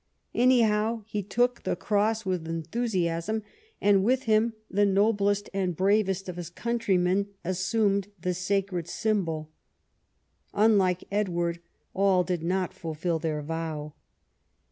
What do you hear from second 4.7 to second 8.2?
noblest and bravest of his countrymen assumed